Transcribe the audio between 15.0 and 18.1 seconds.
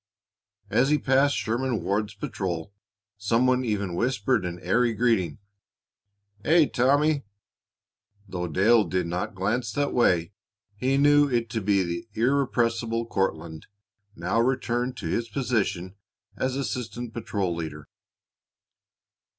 his position as assistant patrol leader.